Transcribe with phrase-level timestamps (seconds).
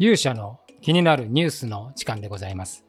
[0.00, 2.84] 勇者の気になるニュースの時間でございます。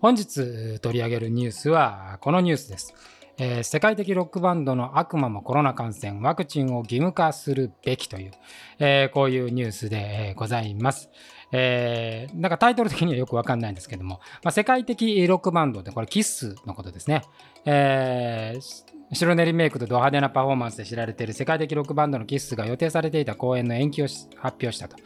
[0.00, 2.94] 本日取り上げるニュースはこのニュースです。
[3.38, 8.32] えー、世界的ロックバンドの悪魔もコロナ感染、ワクチンを義務化するべきという、
[8.80, 11.10] えー、こういうニュースでございます。
[11.52, 17.22] えー、なんかタイトル的にはよくわかんないんですけども、まあ、世界的ロックバンドってこれキッスのことですね。
[17.66, 24.06] えー白練りメイクとド派手なパフォーマンスで知られている世界的ロックバンドのキッスが予定されていた公演の延期を
[24.36, 24.96] 発表したと。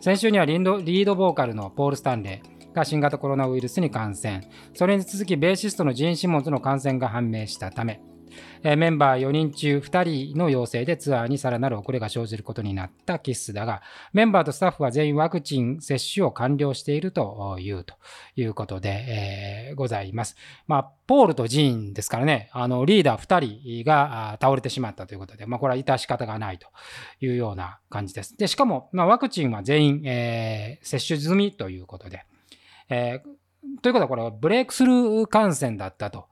[0.00, 4.48] 先週にはリードボーカルのポール・スタンレーが新型コロナウイルスに感染。
[4.74, 8.00] それに続きベーシストのジーン・シモンズの感染が判明したため、
[8.62, 13.82] えメンバー4人中2人の陽性でツアーにさらなる遅れが生じることになったキッスだが、
[14.12, 17.94] メンバーとスタッフは全員ワクチン接種を完了しているというと
[18.36, 20.36] いうことで、えー、ございます。
[20.66, 26.68] まあ、ポールとジーンですからね、あのリーダー2人が倒れてしまったということで、まあ、これは致し方がないと
[27.20, 28.36] いうような感じです。
[28.36, 32.24] で、しかも、まあ、ワクチンは全員、えー、接種済みということで、
[32.88, 36.26] えー、ということはこれはブレイクスルー感染だったと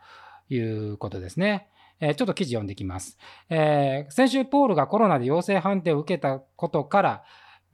[0.48, 1.68] いうことですね。
[2.00, 7.24] えちょっと記事読んできます、えー、先週、ポールがコロナで陽性判定を受けたことから、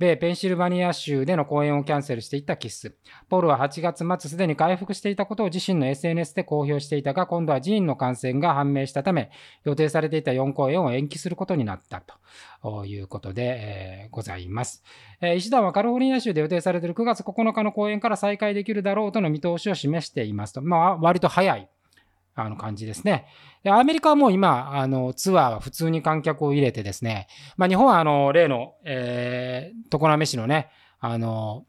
[0.02, 2.96] 米ペンシルバニア州での公演をキャンセルしていたキッス。
[3.28, 9.30] ポールは8月末すでに回復していたことを自身の SNS で公表していたが、今度は寺院の感染が判明したため、
[9.64, 12.02] 予定されていた4公演を延期することになった
[12.62, 14.82] ということで、えー、ございます、
[15.20, 15.34] えー。
[15.36, 20.62] 石田はカリフォルニア州で予定されている9月9日の公演から再開できるだろうとの見通しを示していますと。
[20.62, 21.68] まあ、割と早い
[22.34, 23.26] あの感じですね。
[23.62, 31.66] で、アメリカはもう今、あの、ツアーは普通に観客を入れてですね、まあ日本はあの、例の、えー、常滑市のね、あの、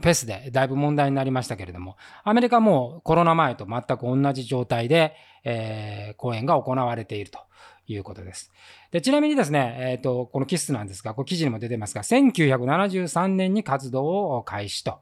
[0.00, 7.38] フェスでだいぶ問題になりましたけれども、アメリカはもうコロナ前と全く同じ状態で、えー、公演が行われていると
[7.86, 8.50] いうことです。
[8.90, 14.04] でちなみにですね、えっ、ー、と、このキスなんですが、これ記事にも出てますが、1973年に活動
[14.36, 15.00] を開始と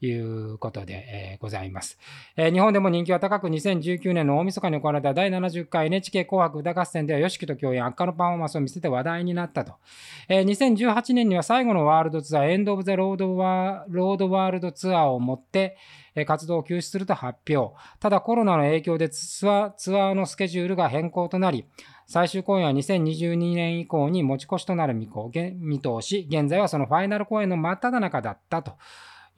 [0.00, 1.98] いうことで、ございます、
[2.36, 9.74] 日本でも人気は高く、2019年の大晦日に行われた第70回 NHK 紅白歌合戦では、YOSHIKI と共演、圧巻のパフォーマンスを見せて話題になったと。
[10.28, 15.76] え、2018年には最後のワールドツアー、エンド・オブ・ザ・ロードワールドツアーをもって、
[16.26, 17.74] 活動を休止すると発表。
[18.00, 21.66] ただコロナの影響でツアーツアーのスケジュールが変更となり、
[22.06, 28.72] 最終公演は2022年以降に持ち越しとなる見通し、現在はそのファイナル公演の真っ只中だったと。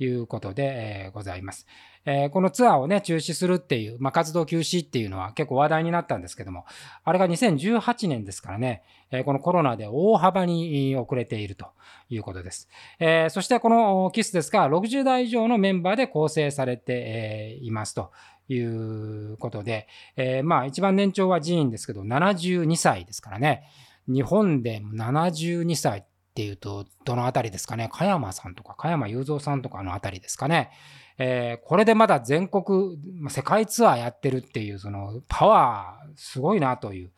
[0.02, 1.66] いうことで、え、ございます。
[2.04, 6.64] え、このツアーをね、中止するっていう、まあ、活動休止っていうのは結構話題になったんですけども、
[7.04, 11.66] あれが2018年ですからね、え、このコロナで大幅に遅れていると
[12.08, 12.68] いうことです。
[12.98, 18.10] え、そしてこのキスですが、60代以上のメンバーで構成されて、えいますと。
[18.48, 19.86] いうことで、
[20.16, 23.62] えー、まあ一番年長は寺院ですけど、72歳ですからね、
[24.06, 27.90] 日本で72歳っていうと、どのあたりですかね？
[27.92, 30.70] 加山さんとか、加山雄三さんとかのあたりですかね？
[31.18, 32.96] えー、これでまだ全国、
[33.28, 37.12] 世界ツアーやってるっていう、そのパワー、すごいなという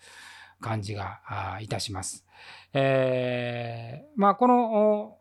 [0.60, 1.20] 感じが
[1.60, 2.26] いたします。
[2.72, 5.18] えー、まあ、この、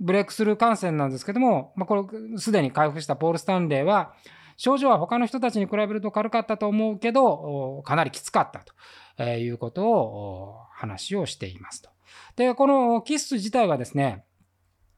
[0.00, 4.14] ブレイクスルー感染なんですけども、まあ、これ、すでに回復したポール・スタンレーは、
[4.56, 8.64] 症状は他の人たちに比べると軽かったと思うけど、かなりきつかった
[9.16, 11.90] ということを話をしていますと。
[12.36, 14.24] で、このキッス自体はですね、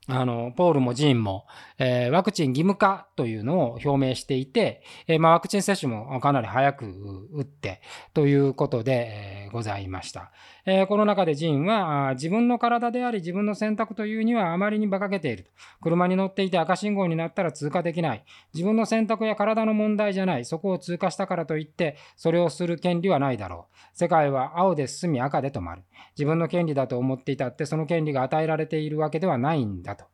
[0.07, 1.47] あの、ポールもジーンも、
[1.79, 6.87] えー、ワクチン義務化というのを表明していて、えー、まあ、ワクチン接種もかなり早く
[7.33, 7.81] 打って
[8.15, 10.33] ということで、えー、ございました。
[10.67, 15.51] えこの中でジーンは、自分の体であり自分の選択というにはあまりに馬鹿げている。
[15.81, 18.25] 車に乗っていて赤信号になったら通過できない。
[18.53, 20.45] 自分の選択や体の問題じゃない。
[20.45, 23.77] そこを通過したからといって、それをする権利はないだろう。
[23.95, 25.83] 世界は青で進み赤で止まる。
[26.17, 30.05] 自分の権利だと思っていたって、その権利が与えられているわけではないんだと。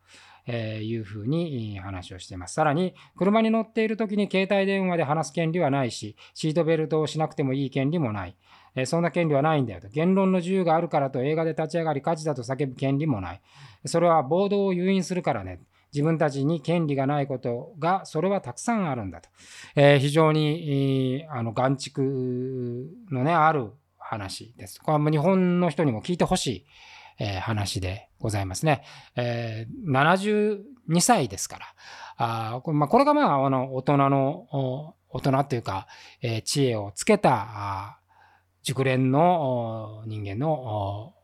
[0.49, 2.55] えいうふうに話をしています。
[2.55, 8.37] さらに、車に乗っている時に携帯電話で話す権利はないし、シートベルトをしなくてもいい権利もない。
[8.77, 9.89] えそんな権利はないんだよと。
[9.89, 13.41] 言論の自由があるからと映画で立ち上がり火事だと叫ぶ権利もない。
[13.87, 15.61] それは暴動を誘引するからね。
[15.93, 19.31] 自分たちに権利がないことが、それはたくさんあるんだと。
[19.77, 24.81] えー、非常に、あの、眼蓄のね、ある話です。
[24.81, 26.67] これは日本の人にも聞いてほしい、
[27.18, 28.83] えー、話でございますね。
[29.16, 31.66] えー、72歳ですから。
[32.18, 35.86] あこれ,、まあ、これがまあ、あの、大人の、大人というか、
[36.22, 38.01] えー、知恵をつけた、
[38.63, 41.15] 熟練の人間の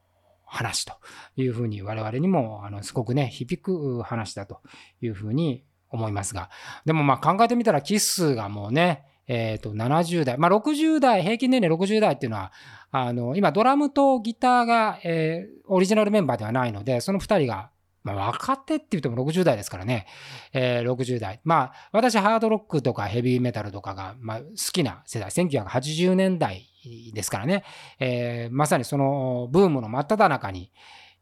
[0.45, 0.93] 話と
[1.35, 4.61] いうふうに我々にもあのすごくね響く話だと
[5.01, 6.51] いうふうに思いますが
[6.85, 9.05] でもまあ考えてみたらキッスがもうね
[9.35, 12.53] えー、と70代、まあ、60代、平均年齢60代っていうのは、
[12.91, 17.71] あの今、ドラムとギターが、えー、オリジナルメンバーではないので、その2人が
[18.05, 20.07] まあ、若手って言っても60代ですからね、
[20.53, 21.41] えー、60代。
[21.45, 26.67] まあ、私、ハードロックとかヘビーメタルとかが、まあ、好きな世代、1980年代
[27.15, 27.65] ですからね、
[28.01, 30.73] えー、まさにそのブームの真っ只中に、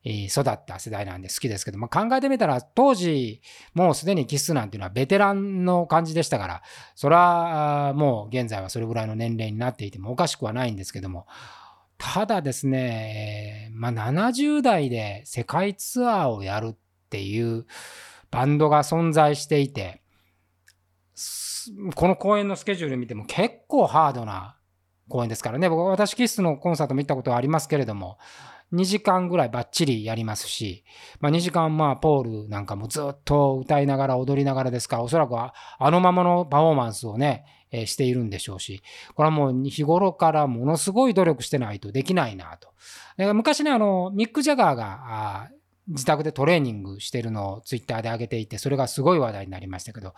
[0.04, 3.42] 育った世代なんで好きですけど、まあ、考えてみたら当時
[3.74, 6.62] もうすでにキスなんていうのはベテランの感じでしたから
[6.94, 11.26] それはもう現在はそれぐらいの年齢になっていてもおかしくはないんですけども
[11.98, 16.76] ただですね、まあ、70代で世界ツアーをやるっ
[17.10, 17.66] ていう
[18.30, 20.00] バンドが存在していて、
[21.94, 24.56] この公演のスケジュール見ても結構ハードな
[25.10, 25.68] 公演ですからね。
[25.68, 28.16] 僕私キスのコンサートも行ったことはありますけれども、
[28.72, 30.84] 2時間ぐらいバッチリやりますし、
[31.20, 38.82] まあ、2時間まあポールなんかもずっと歌いながら踊りながらですから、おそらくはあのままのパフォーマンスをね、えしているんでしょうし、
[39.14, 42.72] これはもう日頃からものすごい努力してないとできないなと。
[43.34, 45.50] 昔ね、あの、ミック・ジャガーが、
[45.90, 50.14] 自宅でトレーニングしてるのをツイッターで上げていて、それがすごい話題になりましたけど、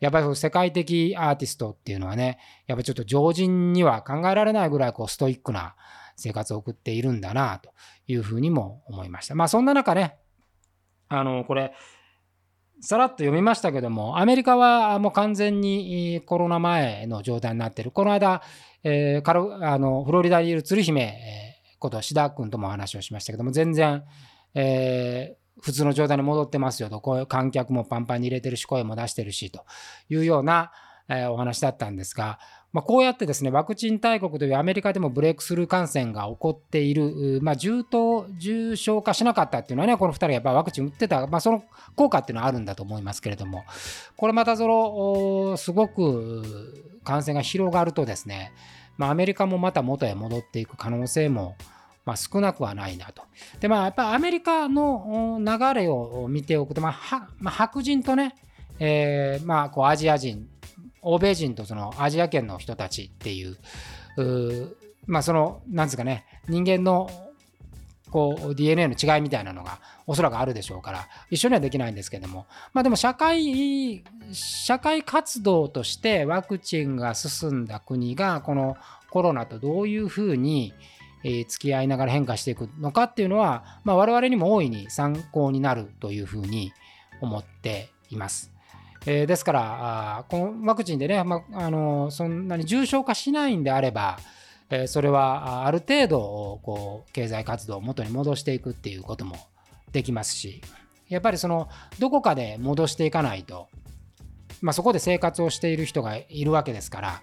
[0.00, 5.74] やっぱり世界的アーティストっていうのはね、やっぱりちょっと常人には考えられないぐらいこうストイックな
[6.16, 7.70] 生活を送っているんだなと
[8.06, 9.34] いうふうにも思いました。
[9.34, 10.16] まあそんな中ね、
[11.08, 11.72] あの、これ、
[12.80, 17.90] さらっと読みましたけども、アメリカはもう完全にコロナ前の状態になっている。
[17.90, 18.42] この間、
[18.84, 24.04] えー、カロあのフロリダにいる鶴姫、こと志田君とも話をしましたけども、全然、
[24.58, 29.64] えー、普通の状態に戻ってますよと、こういう観客もパンパンに入れてるし、声も出してるしと
[30.08, 30.72] いうような、
[31.08, 32.38] えー、お話だったんですが、
[32.72, 41.62] まあ、こうやってですね、ワクチン大国というアメリカでもブレイクスルー感染が起こっている、まあ、重症、重症化しなかったっていうのはね、この2人がやっぱワクチン打ってた、まあ、その
[41.94, 43.64] 効果っていうのはあるんだと思いますけれども、
[44.16, 48.52] これまたその、すごく感染が広がるとですね、
[48.98, 51.56] まあ、アメリカもまた元へ戻っていく可能性も、
[52.06, 53.22] まあ、少なくはないなと。
[53.60, 58.34] で、まあ、やっぱアメリカの流れを見ておくと、まあ、まあ、白人とね、
[58.78, 60.48] えー、まあ、こうアジア人
[61.02, 63.56] 欧米人とそのアジア圏の人たちっていう、
[64.16, 64.76] う
[65.06, 67.08] まあその、なんですかね、人間の
[68.10, 78.76] こう DNA の違いみたいなのがおそらくあるでしょうから一緒にはできないんですけどもまあでも社会社会活動としてワクチンが進んだ国がこの
[79.10, 80.72] コロナとどういうふうに
[81.22, 86.72] 付き合いながら変化していくのかっていうのは、まあ、我々にも大いに参考になるというふうに
[87.20, 88.52] 思っています。
[89.06, 94.18] えー、ですからこのワクチンでね、まあ、のそんなに重症化しないんであれば、
[94.68, 99.36] えー、それはある程度こう経済活動を元に戻していくっていうことも
[99.92, 100.60] できますし
[101.08, 101.68] やっぱりその
[102.00, 103.68] どこかで戻していかないと、
[104.60, 107.22] まあ、そこで生活をしている人がいるわけですから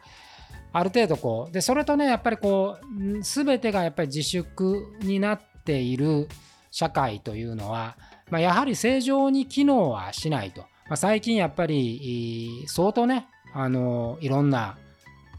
[0.74, 6.28] ある程度こうでそれとねやっぱりこう全てがやっぱり自粛になっている
[6.72, 7.96] 社会というのは、
[8.31, 10.62] まあ、やはり正常に機能はしないと。
[10.62, 14.78] まあ、最近やっぱり相当ねあのいろんな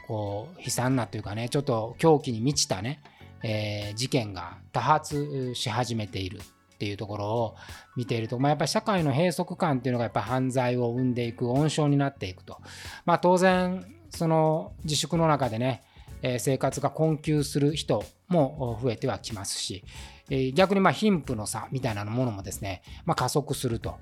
[0.06, 3.02] こう悲惨なというかねちょっと狂気に満ちたね、
[3.42, 7.56] えー、事件が多発し始めているっていうところを
[7.96, 12.58] 見ていると、まあ、やっぱり社会の閉塞感っていうのがやっぱ犯罪を生んでいく温床になっていくと、
[13.04, 15.82] まあ、当然その自粛の中でね、
[16.22, 19.84] え、生活が困窮する人も増えてはきますし、
[20.30, 23.98] え、逆にま貧富の差みたいなものもですね、まあ、加速すると。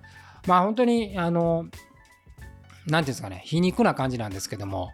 [0.46, 1.72] まあ本当に、あの、なんてい
[2.96, 4.90] うんですかね、皮肉な感じなんですけども、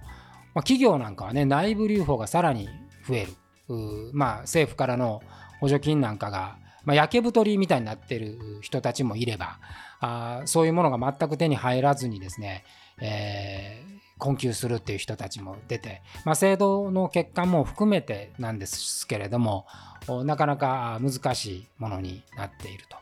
[0.54, 2.68] まあ、企業なんかはね、内部留保がさらに
[3.06, 3.34] 増える。
[4.12, 5.22] まあ政府からの
[5.60, 9.58] 補助金なんかが、まあ、焼け太りみたいになってる人たちもいれば、
[10.00, 12.64] あそういうものが全く手に入らずにですね、
[13.00, 19.66] えー、困窮するっていう人たちも出て、まあ、制度の欠陥も含めてなんですけれども
[20.24, 22.96] なかなか難しいものになっていると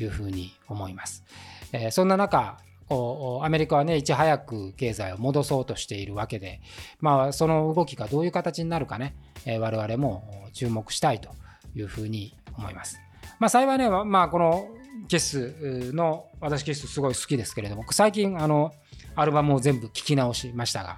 [0.00, 1.24] いうふうに思います。
[1.72, 2.58] えー、そんな中
[2.88, 6.60] こうアメリカはねいち早く経済を戻そうとしているわけで、
[7.00, 9.14] まあ、その動きがどういう形になるかね、
[9.46, 11.30] えー、我々も注目したいと
[11.74, 13.00] いうふうに思います。
[13.38, 14.68] まあ、幸いね、まあ、この
[15.08, 18.72] キスの私キスすごい好きですけれども最近あの
[19.14, 20.96] アルバムを全部聴き直しましたが、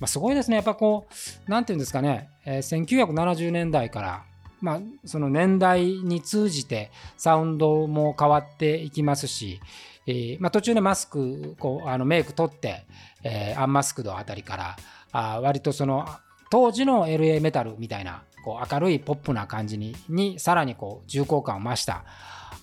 [0.00, 0.56] まあ、すごいですね。
[0.56, 4.24] やっぱこう何て言うんですかね、えー、1970年代から
[4.64, 9.60] まあ、その年代に通じてサウンドも変わっていきますし、
[10.06, 12.86] えー、まあ、途中でマスクこうあのメイク取って、
[13.22, 14.76] えー、アンマスクドあたりから
[15.12, 16.08] あ割とその
[16.50, 22.04] 当時の LA メタルみたいなこう明るいポップな感じににさらにこう重厚感を増した。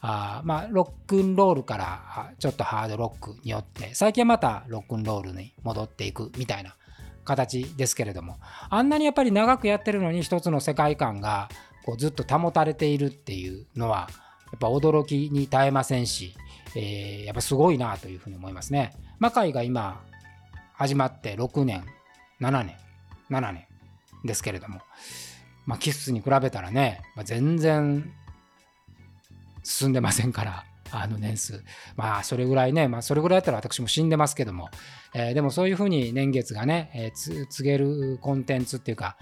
[0.02, 6.76] あまあロックンロールからちょっとハードロックによって最近はまたロックンロールに戻っていくみたいな
[7.24, 8.38] 形ですけれども
[8.70, 11.50] あんなにやっぱり長くやってるのに一つの世界観が
[11.86, 14.10] こうずっと保たれているっていうのは
[14.52, 16.36] やっぱ驚きに耐えませんし、
[16.76, 18.94] えー、やっぱすごいなというふうに思いますね。
[19.20, 20.02] 魔界が今
[20.74, 21.86] 始まって6年、
[22.42, 22.76] 7年、
[23.30, 23.66] 7年
[24.26, 24.82] ですけれども、
[25.66, 28.12] まあ、キッスに比べたらね、まあ、全然
[29.64, 31.64] 進んでませんから、あの年数。
[31.96, 34.70] まあ、それぐらいね、まあ、それぐらいだったら私も死んでますけども、
[35.14, 39.18] えー、でもそういうふうに年月がね、えー、告げるコンテンツっていうか、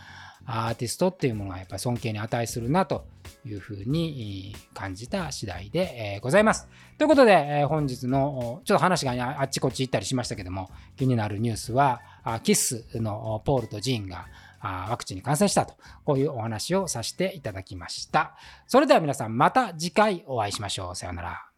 [0.51, 3.05] アーティストっていうものがやっぱり尊敬に値するなと
[3.45, 6.67] いうふうに感じた次第でございます。
[6.97, 12.01] ということでえ本日のちょっと話があっちこっち行ったりしましたけども気になるニュースは
[12.43, 14.25] キッスのポールとジーンが
[14.61, 18.35] ワクチンに感染したとこういうお話をさせていただきました。
[18.67, 20.95] それでは皆さんまた次回お会いしましょう。
[20.95, 21.48] さようなら。